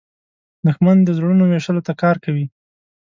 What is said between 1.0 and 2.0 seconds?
د زړونو ویشلو ته